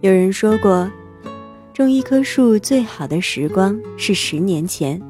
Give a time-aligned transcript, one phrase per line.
[0.00, 0.88] 有人说过，
[1.74, 5.02] 种一棵树最好的时光是十年前，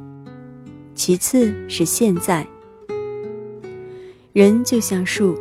[0.94, 2.46] 其次是现在。
[4.32, 5.38] 人就像树，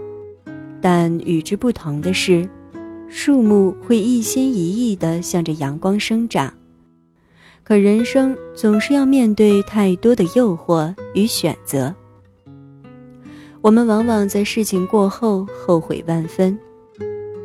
[0.81, 2.47] 但与之不同的是，
[3.07, 6.53] 树木会一心一意地向着阳光生长。
[7.63, 11.95] 可人生总是要面对太多的诱惑与选择，
[13.61, 16.59] 我们往往在事情过后后悔万分，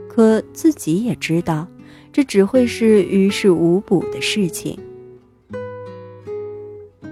[0.08, 1.64] 可自己也知道，
[2.12, 4.78] 这只会是于事无补的事情。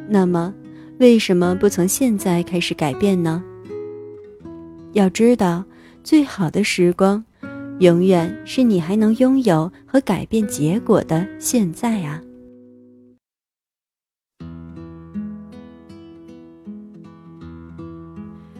[0.07, 0.53] 那么，
[0.99, 3.43] 为什么不从现在开始改变呢？
[4.93, 5.65] 要知道，
[6.05, 7.25] 最好的时光，
[7.79, 12.21] 永远是你还能拥有和改变结果的现在啊！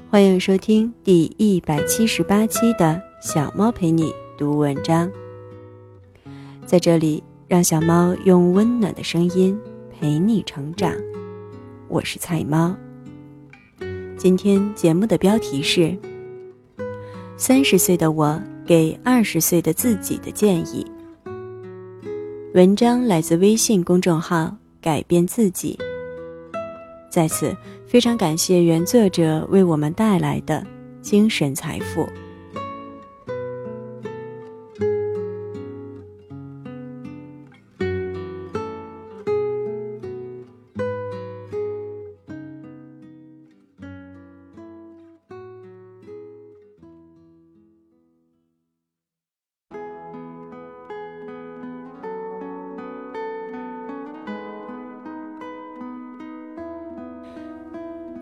[0.09, 5.11] 欢迎收听第一百七十八期的小猫陪你读文章。
[6.71, 9.59] 在这里，让小猫用温暖的声音
[9.91, 10.95] 陪你成长。
[11.89, 12.73] 我是菜猫。
[14.17, 15.81] 今天节目的标题是
[17.37, 20.87] 《三十岁的我给二十岁的自己的建议》。
[22.55, 25.77] 文章来自微信公众号“改变自己”。
[27.11, 27.53] 在此，
[27.85, 30.65] 非常感谢原作者为我们带来的
[31.03, 32.09] 精神财富。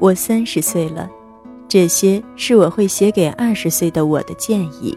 [0.01, 1.11] 我三十岁了，
[1.67, 4.97] 这些是我会写给二十岁的我的建议。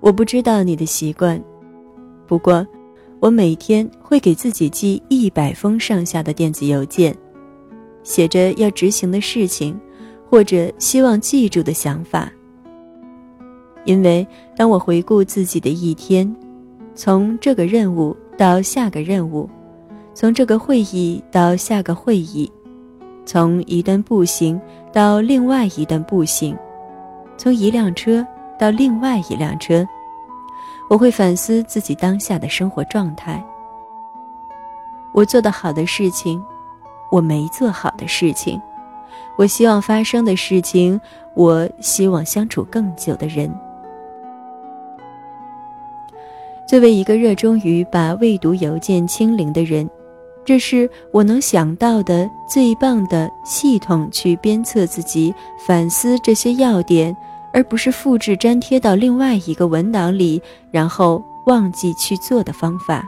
[0.00, 1.42] 我不知道你的习惯，
[2.26, 2.66] 不过
[3.20, 7.16] 我每天会给自己寄一百封上下的电子邮件，
[8.02, 9.78] 写着要执行的事情，
[10.28, 12.30] 或者希望记住的想法。
[13.86, 16.34] 因为当我回顾自己的一天，
[16.94, 19.48] 从这个任务到下个任务，
[20.12, 22.50] 从这个会议到下个会议，
[23.24, 24.60] 从一段步行
[24.92, 26.56] 到另外一段步行，
[27.36, 28.26] 从一辆车
[28.58, 29.86] 到另外一辆车，
[30.90, 33.42] 我会反思自己当下的生活状态。
[35.12, 36.42] 我做的好的事情，
[37.10, 38.60] 我没做好的事情，
[39.36, 41.00] 我希望发生的事情，
[41.34, 43.52] 我希望相处更久的人。
[46.70, 49.90] 作为一个热衷于把未读邮件清零的人，
[50.44, 55.34] 这是我能想到的最棒的系统去鞭策自己
[55.66, 57.16] 反思这些要点，
[57.52, 63.04] 而不是复制粘贴到另外一个文档里，然后忘记去做的方法。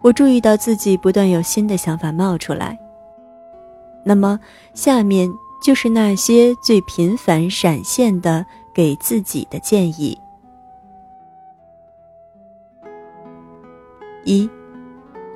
[0.00, 2.76] 我注意到自己不断有新的想法冒出来，
[4.02, 4.40] 那么
[4.74, 5.32] 下面
[5.62, 10.18] 就是那些最频繁闪现的给自己的建议。
[14.24, 14.48] 一，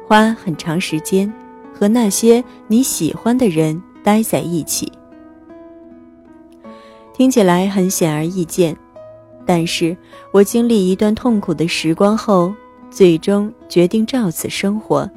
[0.07, 1.33] 花很长时间
[1.73, 4.91] 和那些你喜欢的人待在一起。
[7.13, 8.77] 听起来很显而易见，
[9.45, 9.97] 但是
[10.33, 12.55] 我经历一段痛苦的时光后，
[12.91, 15.11] 最终决定照此生活，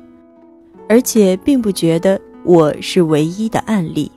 [0.90, 4.12] 而且并不觉得我是唯一的案例。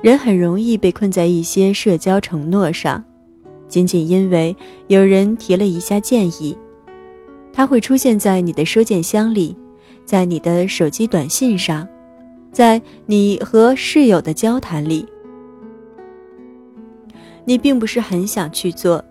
[0.00, 3.02] 人很容易被困在一些社交承诺上，
[3.66, 4.54] 仅仅因为
[4.86, 6.56] 有人提了一下建议。
[7.58, 9.56] 它会出现在你的收件箱里，
[10.04, 11.84] 在你的手机短信上，
[12.52, 15.04] 在你和室友的交谈里。
[17.44, 19.04] 你并不是很想去做，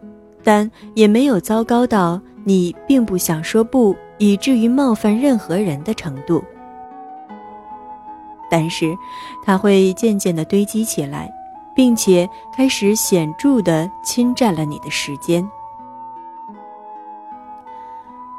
[0.46, 6.42] 但也没有糟糕到你并不想说不，以至于冒犯任何人的程度。
[8.50, 8.96] 但是，
[9.44, 11.30] 它会渐渐地堆积起来，
[11.76, 12.26] 并且
[12.56, 15.46] 开始显著地侵占了你的时间。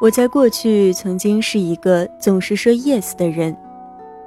[0.00, 3.56] 我在过去曾经是一个总是说 yes 的人，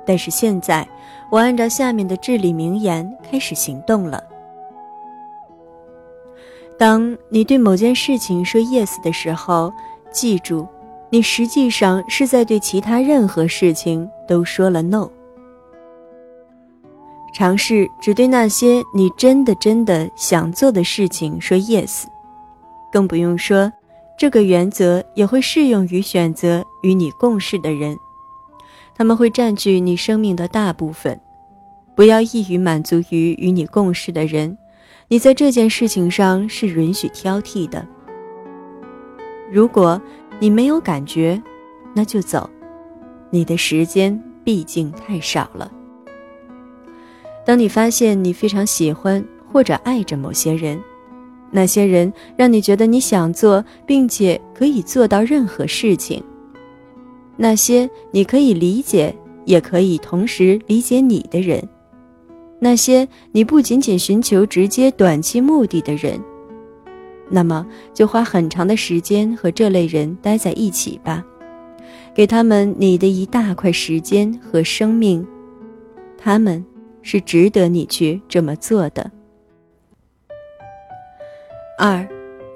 [0.05, 0.85] 但是现在，
[1.29, 4.21] 我按照下面的至理名言开始行动了。
[6.77, 9.71] 当你对某件事情说 yes 的时候，
[10.11, 10.67] 记住，
[11.09, 15.09] 你实际上是在对其他任何事情都说了 no。
[17.33, 22.03] 尝试只对那些你真的真的想做的事情说 yes，
[22.91, 23.71] 更不用说。
[24.21, 27.97] 这个原则也会适用于选择与你共事的人，
[28.93, 31.19] 他们会占据你生命的大部分。
[31.95, 34.55] 不要易于满足于与你共事的人，
[35.07, 37.83] 你在这件事情上是允许挑剔的。
[39.51, 39.99] 如果
[40.39, 41.41] 你没有感觉，
[41.95, 42.47] 那就走，
[43.31, 45.71] 你的时间毕竟太少了。
[47.43, 50.79] 当你发现你非常喜欢或者爱着某些人，
[51.51, 56.23] 那些人让你觉得你想做并且可以做到任何事情。
[57.37, 59.13] 那些你可以理解，
[59.45, 61.61] 也可以同时理解你的人。
[62.59, 66.19] 那些你不仅仅寻求直接短期目的的人，
[67.29, 71.23] 那么就花很长的时间和这类人待在一起吧，
[72.13, 75.25] 给他们你的一大块时间和生命，
[76.17, 76.65] 他们。
[77.03, 79.11] 是值得你去这么做的。
[81.83, 82.07] 二，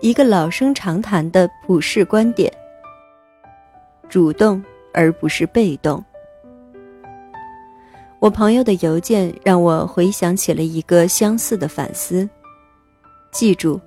[0.01, 2.53] 一个老生常谈的普世观点：
[4.07, 4.63] 主动
[4.93, 6.05] 而不是被动。
[8.19, 12.29] 我朋友的邮件让我回想起了一个相似的反思。
[13.31, 13.81] 记住，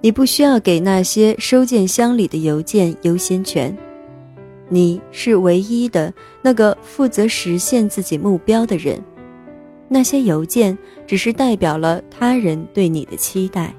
[0.00, 3.76] 你不需要给那些收件箱里的邮件优先权，
[4.70, 8.98] 你是唯一的那个负责实现自己目标的人。
[9.86, 13.74] 那些邮件只是代表了他人对你的期待，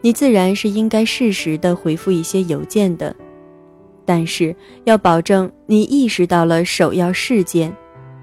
[0.00, 3.14] 你自然是应该适时的回复一些邮件的，
[4.04, 4.54] 但是
[4.84, 7.74] 要保证你意识到了首要事件，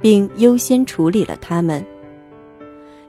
[0.01, 1.85] 并优先处理了它们。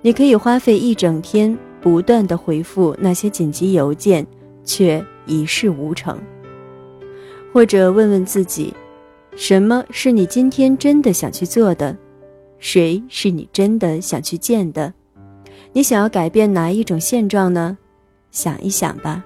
[0.02, 4.26] 你可以花费一整天不断的回复那些紧急邮件，
[4.64, 6.18] 却一事无成。
[7.52, 8.72] 或者问问自己，
[9.34, 11.96] 什么是你今天真的想去做的？
[12.58, 14.92] 谁是你真的想去见的？
[15.72, 17.78] 你想要改变哪一种现状呢？
[18.30, 19.24] 想一想吧。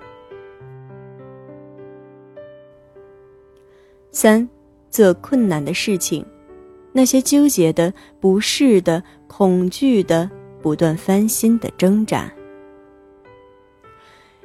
[4.10, 4.48] 三，
[4.90, 6.24] 做困难的事情，
[6.92, 12.30] 那些纠结的、不适的、恐惧的、不断翻新的挣扎。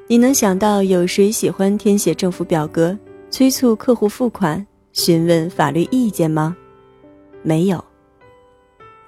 [0.08, 2.98] 你能想到有谁喜欢填写政府表格、
[3.30, 6.56] 催促客户付款、询问法律意见吗？
[7.44, 7.84] 没有。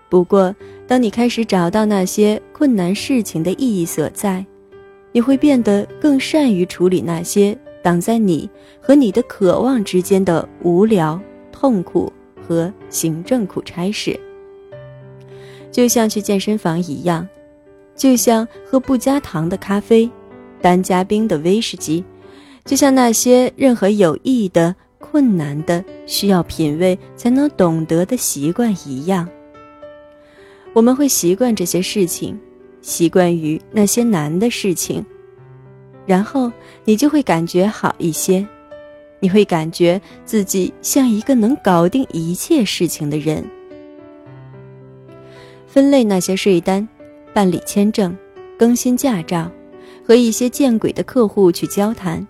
[0.10, 0.54] 不过，
[0.86, 4.46] 当你开始找到那些困难事情的意义所在，
[5.12, 11.20] 你会变得更善于处理那些挡在你和你的渴望之间的无聊、
[11.52, 12.12] 痛苦
[12.48, 14.20] 和行政苦差事。
[15.72, 17.28] 就像去健身房一样，
[17.96, 20.10] 就像喝不加糖的咖啡、
[20.62, 22.04] 单加冰的威士忌，
[22.66, 29.28] 就像那些任何有益的、困难的、需要品味才能懂得的习惯一样。
[30.74, 32.40] 我们会习惯这些事情，
[32.82, 35.06] 习惯于那些难的事情，
[36.06, 36.52] 然后
[36.86, 38.46] 你就会感觉好一些，
[39.20, 43.44] 你会感觉自己像一个能搞定一切事情的人。
[45.68, 46.88] 分类那些税单，
[47.34, 48.16] 办理签证，
[48.58, 49.52] 更新驾照，
[50.04, 52.26] 和一些见鬼的客户去交谈，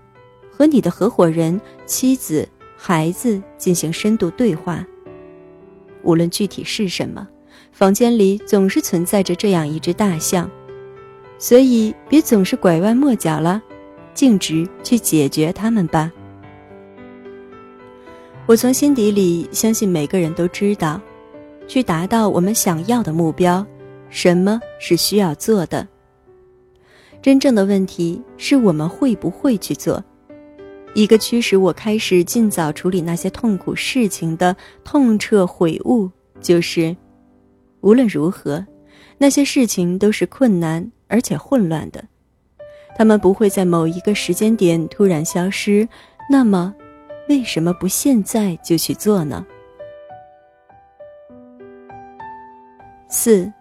[0.51, 4.85] 和你的合伙人、妻子、孩子进行深度对话。
[6.03, 7.27] 无论具体是什么。
[7.71, 10.49] 房间里总是存在着这样一只大象，
[11.37, 13.61] 所以别总是拐弯抹角了，
[14.13, 16.11] 径直去解决它们吧。
[18.45, 20.99] 我从心底里相信每个人都知道，
[21.67, 23.65] 去达到我们想要的目标，
[24.09, 25.87] 什么是需要做的。
[27.21, 30.03] 真正的问题是我们会不会去做。
[30.95, 36.09] 一个驱使我开始尽早处理那些痛苦事情的痛彻悔悟，
[36.41, 36.95] 就是。
[37.81, 38.65] 无论如何，
[39.17, 42.03] 那些事情都是困难而且混乱的，
[42.97, 45.87] 他们不会在某一个时间点突然消失。
[46.29, 46.73] 那么，
[47.27, 49.45] 为什么不现在就去做呢？
[53.09, 53.51] 四，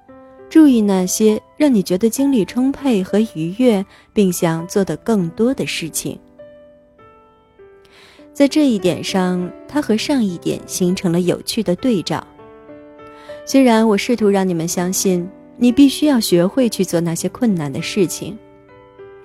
[0.50, 6.18] 注意那些让你觉得精力充沛和愉悦，并想做的更多的事情。
[8.34, 12.24] 在这一点上，它和上一点形成了有趣的对照。
[13.48, 15.26] 虽然我试图让你们相信
[15.56, 18.36] 你必须要学会去做那些困难的事情，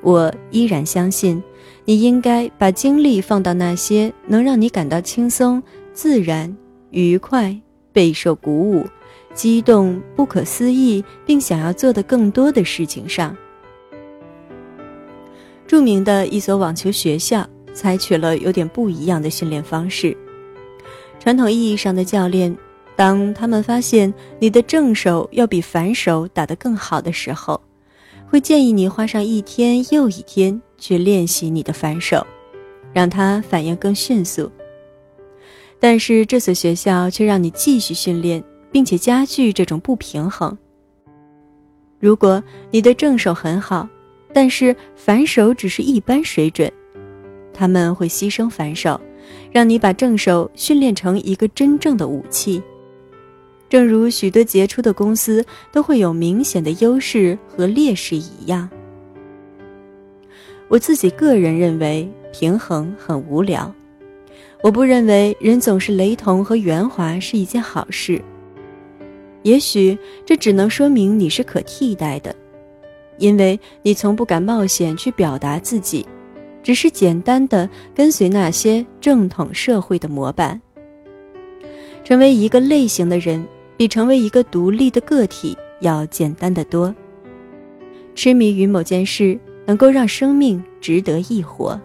[0.02, 1.44] 我依然相信
[1.84, 5.62] 你应该把精力放到那些能让你感到轻松、
[5.92, 6.56] 自然、
[6.92, 7.54] 愉快、
[7.92, 8.86] 备受鼓舞、
[9.34, 13.36] 激动、不可思议，并想要做的更多的事情上。
[15.68, 20.16] 著名的一所网球学校采取了有点不一样的训练方式，
[21.20, 22.58] 传统意义上的教练。
[22.96, 27.60] 当他们发现你的正手要比反手打得更好的时候，
[28.28, 32.26] 会建议你花上一天又一天去练习你的反手，
[32.94, 34.52] 让它反应更迅速。
[35.80, 40.58] 但是这所学校却让你继续训练，并且加剧这种不平衡。
[42.00, 43.88] 如果你的正手很好，
[44.32, 46.72] 但是反手只是一般水准，
[47.54, 49.00] 他们会牺牲反手，
[49.52, 52.62] 让你把正手训练成一个真正的武器。
[53.74, 58.70] 正如许多杰出的公司都会有明显的优势和劣势一样。
[60.68, 63.74] 我自己个人认为平衡很无聊，
[64.62, 68.22] 我不认为人总是雷同和圆滑是一件好事。
[69.42, 72.36] 也许这只能说明你是可替代的，
[73.18, 76.06] 因为你从不敢冒险去表达自己，
[76.62, 80.62] 只是简单的跟随那些正统社会的模板。
[82.04, 83.44] 成为一个类型的人，
[83.78, 86.94] 比成为一个独立的个体要简单的多。
[88.16, 89.40] 痴迷于某件事。
[89.66, 91.80] 能够让生命值得一活，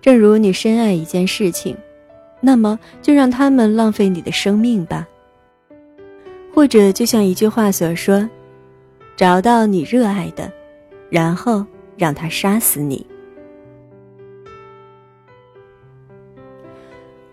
[0.00, 1.76] 正如你深爱一件事情，
[2.40, 5.04] 那么就让他们浪费你的生命吧。
[6.54, 8.30] 或者就像一句话所说
[9.18, 10.48] ：“找到你热爱的，
[11.10, 13.04] 然后让他杀死你。”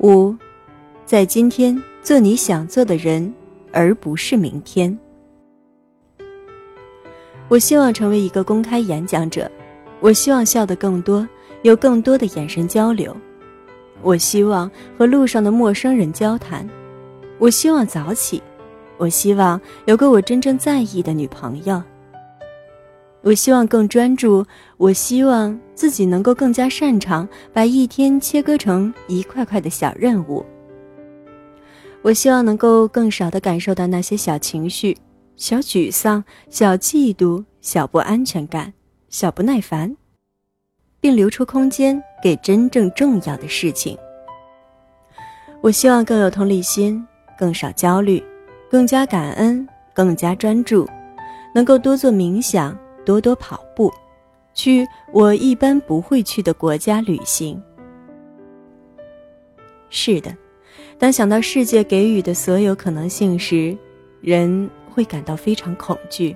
[0.01, 0.35] 五，
[1.07, 3.33] 在今天做你想做的人，
[3.71, 4.99] 而不是明天。
[7.47, 9.49] 我希望成为一个公开演讲者，
[10.01, 11.25] 我希望笑得更多，
[11.61, 13.15] 有更多的眼神交流。
[14.01, 16.67] 我希望和路上的陌生人交谈，
[17.39, 18.43] 我希望早起，
[18.97, 21.81] 我希望有个我真正在意的女朋友。
[23.21, 24.45] 我希望更专注，
[24.75, 30.45] 我希望自己能够更加擅长把一天切割成一块块的小任务。
[32.07, 34.97] 我希望能够更少的感受到那些小情绪。
[35.35, 38.73] 小沮丧、小嫉妒、小不安全感、
[39.09, 39.93] 小不耐烦，
[41.01, 43.97] 并留出空间给真正重要的事情。
[45.59, 47.05] 我希望更有同理心，
[47.37, 48.23] 更少焦虑，
[48.71, 50.87] 更加感恩，更加专注，
[51.53, 53.91] 能够多做冥想，多多跑步，
[54.53, 57.61] 去我一般不会去的国家旅行。
[59.89, 60.33] 是的，
[60.97, 63.77] 当想到世界给予的所有可能性时，
[64.21, 64.69] 人。
[64.97, 66.35] 会感到非常恐惧，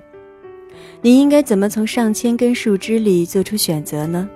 [1.00, 4.30] 你应该怎么从上千根树枝里做出选择呢？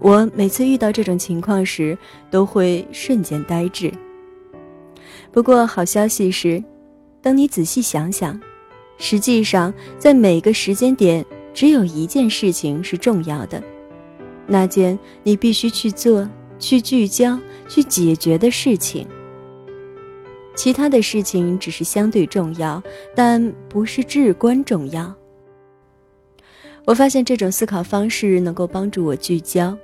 [0.00, 1.96] 我每次遇到这种情况时，
[2.28, 3.88] 都会瞬间呆滞。
[5.30, 6.60] 不过好消息是，
[7.22, 8.36] 当你仔细想想，
[8.98, 11.24] 实际上在每个时间点，
[11.54, 13.62] 只有一件事情是重要的，
[14.44, 16.28] 那件你必须去做、
[16.62, 17.36] 去聚焦、
[17.68, 19.04] 去解决的事情。
[20.54, 22.80] 其他的事情只是相对重要，
[23.16, 25.12] 但不是至关重要。
[26.84, 29.76] 我发现这种思考方式能够帮助我聚焦，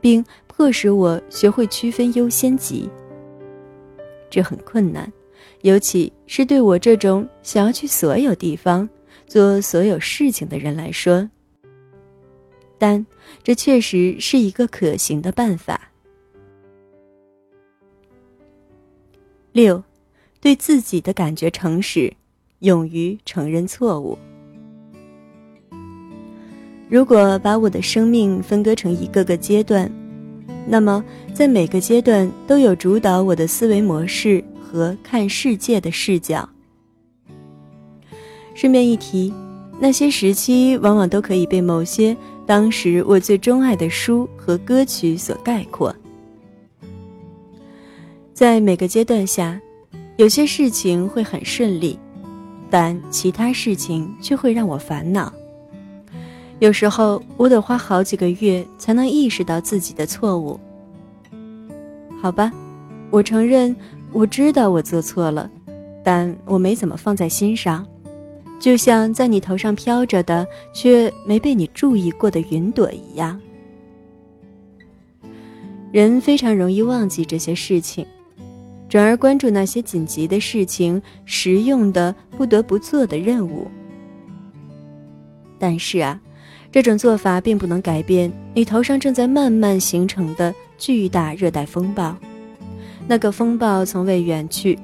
[0.00, 2.88] 并迫使我学会区分优先级。
[4.30, 5.12] 这很困难，
[5.60, 8.88] 尤其是对我这种想要去所有地方、
[9.26, 11.28] 做所有事情的人来说。
[12.78, 13.04] 但
[13.42, 15.91] 这确实是一个可行的办法。
[19.52, 19.82] 六。
[20.40, 22.12] 对自己的感觉诚实，
[22.58, 24.18] 勇于承认错误。
[26.88, 29.88] 如果把我的生命分割成一个个阶段，
[30.66, 36.48] 那么在每个阶段都有主导我的思维模式和看世界的视角。
[38.56, 39.32] 顺便一提，
[39.78, 45.94] 那些时期往往都可以被某些当时我最钟爱的书和歌曲所概括。
[48.42, 49.60] 在每个阶段下。
[50.16, 51.96] 有些事情会很顺利，
[52.68, 55.32] 但其他事情却会让我烦恼。
[56.58, 60.58] 有时候我得花好几个月才能意识到自己的错误。
[62.20, 62.50] 好吧，
[63.12, 63.76] 我承认，
[64.10, 65.48] 我知道我做错了，
[66.02, 67.86] 但我没怎么放在心上，
[68.58, 70.44] 就像在你头上飘着的
[70.74, 73.40] 却没被你注意过的云朵一样。
[75.92, 78.04] 人非常容易忘记这些事情。
[78.92, 83.66] 转而关注那些紧急的事情、实用的、不得不做的任务。
[85.58, 86.20] 但是啊，
[86.70, 92.14] 这种做法并不能改变你头上正在慢慢形成的巨大热带风暴。
[93.08, 94.78] 那个风暴从未远去，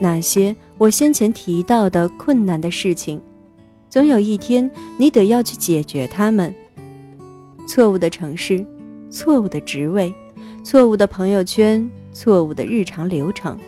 [0.00, 3.20] 那些我先前提到的困难的事情，
[3.90, 6.54] 总有一天你得要去解决它们。
[7.68, 8.64] 错误的城市，
[9.10, 10.10] 错误的职位，
[10.64, 11.86] 错误的朋友圈。
[12.12, 13.58] 错误的日常流程，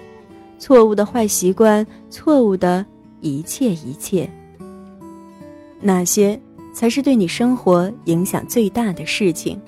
[0.58, 2.84] 错误的坏习惯，错误的
[3.20, 4.28] 一切一切，
[5.80, 6.38] 哪些
[6.72, 9.58] 才是对你生活影响最大的事情？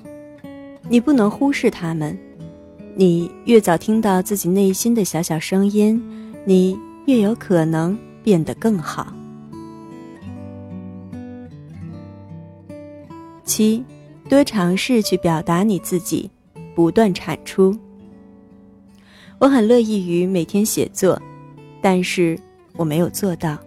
[0.89, 2.17] 你不能忽视他们，
[2.95, 6.01] 你越早听到自己内心的小小声音，
[6.45, 9.13] 你越有可能变得更好。
[13.43, 13.83] 七，
[14.29, 16.29] 多尝试去表达你自己，
[16.75, 17.77] 不断产出。
[19.39, 21.21] 我很乐意于每天写作，
[21.81, 22.37] 但是
[22.75, 23.57] 我没有做到，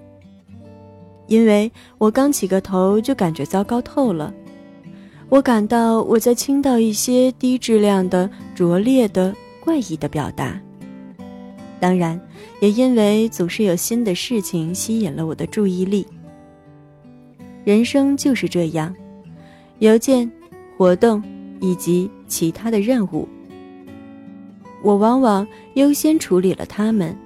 [1.28, 4.34] 因为我刚起个头就感觉糟糕透了。
[5.28, 10.60] 我感到我在倾倒一些低质量的、拙劣的、怪异的表达。
[11.78, 12.20] 当然，
[12.60, 16.04] 也因为总是有新的事情吸引了我的注意力。
[17.64, 18.92] 人生就是这样。
[19.78, 20.30] 邮件、
[20.76, 21.22] 活动
[21.60, 23.26] 以及其他的任务，
[24.82, 27.16] 我往往优先处理了他们，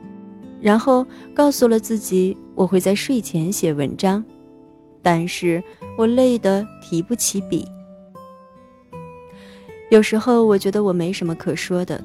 [0.60, 4.24] 然后告诉了自己我会在睡前写文章，
[5.02, 5.62] 但是
[5.96, 7.66] 我累得提不起笔。
[9.90, 12.02] 有时候我觉得我没什么可说的，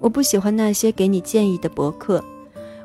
[0.00, 2.22] 我不喜欢那些给你建议的博客，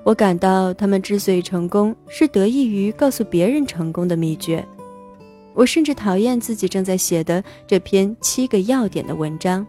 [0.04, 4.66] 我感到他们之所以成功，是得益于告诉别人成功的秘诀。
[5.54, 9.66] 我甚至讨厌自己正在写的这篇七个要点的文章。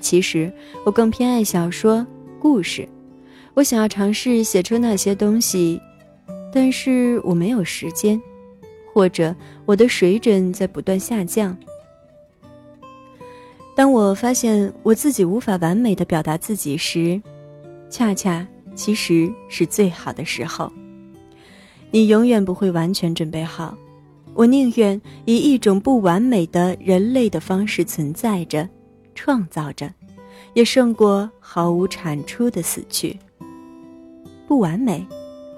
[0.00, 0.52] 其实，
[0.84, 2.06] 我更偏爱小说、
[2.38, 2.88] 故事。
[3.54, 5.80] 我想要尝试写出那些东西，
[6.52, 8.20] 但是我没有时间，
[8.92, 9.34] 或者
[9.66, 11.56] 我的水准在不断下降。
[13.74, 17.20] 当我发现我自己无法完美的表达自己时，
[17.90, 20.72] 恰恰其实是最好的时候。
[21.90, 23.76] 你永远不会完全准备好。
[24.34, 28.68] 我宁愿以一种不完美的人类的方式存在着，
[29.18, 29.92] 创造着，
[30.54, 33.18] 也胜过毫无产出的死去。
[34.46, 35.04] 不完美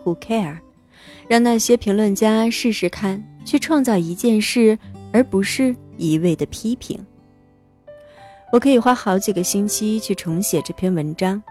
[0.03, 0.57] ，Who care？
[1.29, 4.79] 让那些评论家试试看，去创造一件事，
[5.13, 6.99] 而不是一味的批评。
[8.51, 11.43] 我可以花好几个星期去重写这篇文章。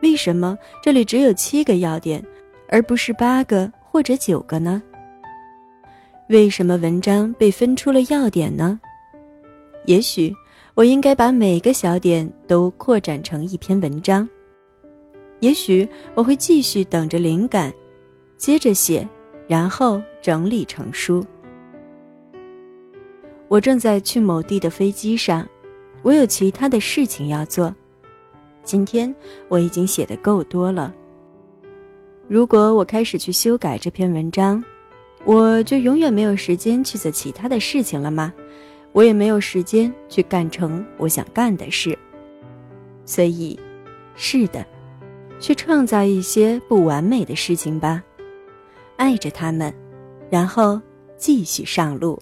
[0.00, 2.24] 为什么这里只有七个要点，
[2.70, 4.82] 而不是八个或者九个呢？
[6.30, 8.80] 为什么文章被分出了要点呢？
[9.84, 10.34] 也许
[10.76, 14.28] 我应该把每个小点都扩展成一篇文章。
[15.40, 17.72] 也许我会继续等着灵感，
[18.36, 19.08] 接着写，
[19.48, 21.24] 然后整理成书。
[23.48, 25.48] 我正在去某地的飞机上，
[26.02, 27.74] 我有其他的事情要做。
[28.62, 29.14] 今天
[29.48, 30.94] 我已经写的够多了。
[32.28, 34.62] 如果我开始去修改这篇文章，
[35.24, 38.30] 我就永远没有时间去做其他的事情了吗？
[38.96, 41.96] 我也没有时间去干成我想干的事。
[43.04, 43.60] 所以，
[44.14, 44.64] 是的，
[45.38, 48.02] 去创造一些不完美的事情吧，
[48.96, 49.70] 爱着他们，
[50.30, 50.80] 然后
[51.18, 52.18] 继续上路。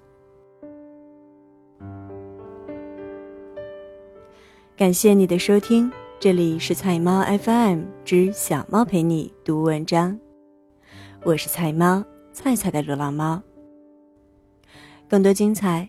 [4.77, 10.19] 感谢你的收听，这里是菜猫 FM 之小猫陪你读文章，
[11.23, 12.05] 我是菜猫。
[12.33, 13.41] 菜菜的流浪猫。
[15.09, 15.89] 更多精彩，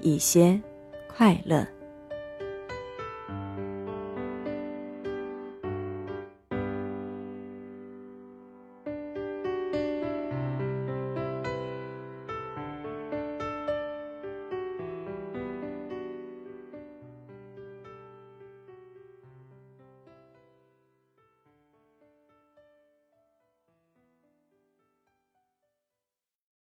[0.00, 0.60] 一些
[1.08, 1.75] 快乐。